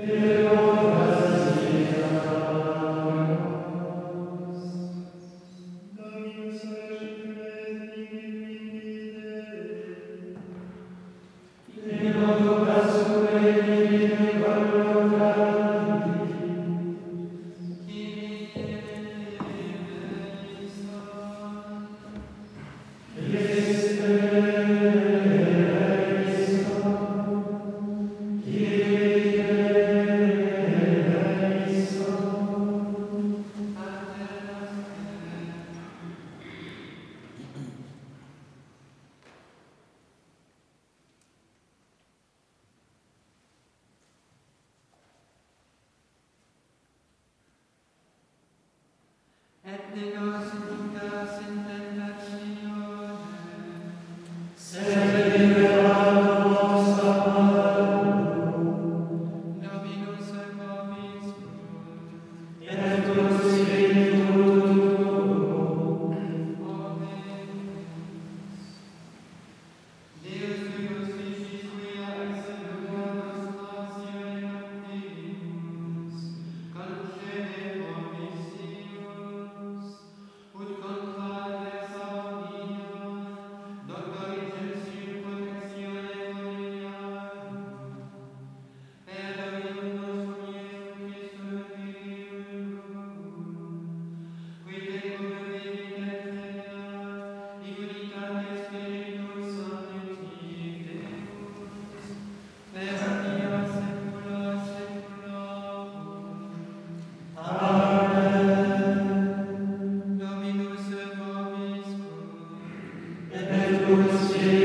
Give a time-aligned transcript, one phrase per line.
[0.00, 0.27] Amen.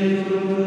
[0.00, 0.59] Son